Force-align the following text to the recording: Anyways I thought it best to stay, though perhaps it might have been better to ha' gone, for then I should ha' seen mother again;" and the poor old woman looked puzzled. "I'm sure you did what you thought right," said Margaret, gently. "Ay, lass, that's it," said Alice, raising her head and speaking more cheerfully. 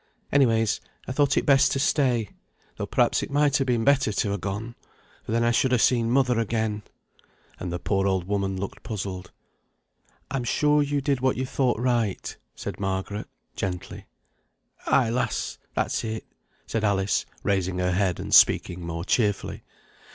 Anyways 0.31 0.81
I 1.07 1.11
thought 1.11 1.37
it 1.37 1.45
best 1.45 1.71
to 1.73 1.79
stay, 1.79 2.29
though 2.75 2.87
perhaps 2.87 3.21
it 3.21 3.29
might 3.29 3.57
have 3.57 3.67
been 3.67 3.83
better 3.83 4.11
to 4.11 4.33
ha' 4.35 4.39
gone, 4.41 4.73
for 5.23 5.31
then 5.31 5.43
I 5.43 5.51
should 5.51 5.71
ha' 5.71 5.77
seen 5.77 6.09
mother 6.09 6.39
again;" 6.39 6.81
and 7.59 7.71
the 7.71 7.77
poor 7.77 8.07
old 8.07 8.23
woman 8.23 8.59
looked 8.59 8.81
puzzled. 8.81 9.31
"I'm 10.31 10.43
sure 10.43 10.81
you 10.81 11.01
did 11.01 11.19
what 11.19 11.37
you 11.37 11.45
thought 11.45 11.79
right," 11.79 12.35
said 12.55 12.79
Margaret, 12.79 13.27
gently. 13.55 14.07
"Ay, 14.87 15.11
lass, 15.11 15.59
that's 15.75 16.03
it," 16.03 16.25
said 16.65 16.83
Alice, 16.83 17.27
raising 17.43 17.77
her 17.77 17.91
head 17.91 18.19
and 18.19 18.33
speaking 18.33 18.83
more 18.83 19.05
cheerfully. 19.05 19.61